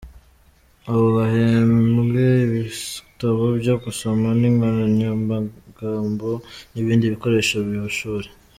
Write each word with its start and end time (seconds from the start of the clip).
Abo 0.89 1.05
bahembwe 1.17 2.23
ibitabo 2.45 3.43
byo 3.59 3.75
gusoma 3.83 4.27
n’inkoranyamagambo 4.39 6.29
n’ibindi 6.73 7.11
bikoresho 7.15 7.55
by’ishuri. 7.67 8.27